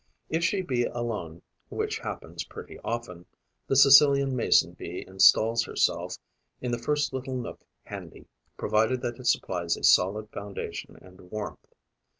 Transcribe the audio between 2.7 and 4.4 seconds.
often, the Sicilian